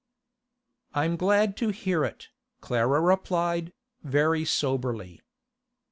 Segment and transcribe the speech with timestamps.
[0.95, 5.21] 'I'm glad to hear it,' Clara replied, very soberly.